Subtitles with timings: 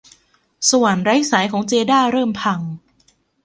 [0.69, 2.59] สว่านไร้สายของเจด้าเริ่มพัง